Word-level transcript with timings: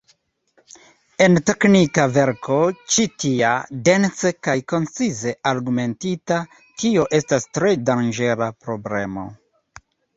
En 1.25 1.35
teĥnika 1.49 2.05
verko 2.15 2.57
ĉi 2.95 3.05
tia, 3.25 3.53
dense 3.91 4.33
kaj 4.49 4.57
koncize 4.75 5.37
argumentita, 5.53 6.43
tio 6.83 7.09
estas 7.23 7.51
tre 7.59 7.79
danĝera 7.93 8.53
problemo. 8.67 9.33